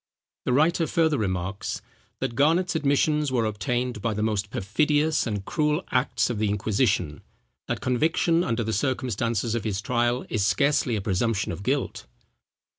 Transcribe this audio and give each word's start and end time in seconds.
The 0.45 0.53
writer 0.53 0.87
further 0.87 1.19
remarks,—"that 1.19 2.33
Garnet's 2.33 2.73
admissions 2.75 3.31
were 3.31 3.45
obtained 3.45 4.01
by 4.01 4.15
the 4.15 4.23
most 4.23 4.49
perfidious 4.49 5.27
and 5.27 5.45
cruel 5.45 5.83
acts 5.91 6.27
of 6.31 6.39
the 6.39 6.49
inquisition; 6.49 7.21
that 7.67 7.81
conviction 7.81 8.43
under 8.43 8.63
the 8.63 8.73
circumstances 8.73 9.53
of 9.53 9.63
his 9.63 9.79
trial, 9.79 10.25
is 10.27 10.43
scarcely 10.43 10.95
a 10.95 11.01
presumption 11.01 11.51
of 11.51 11.61
guilt." 11.61 12.07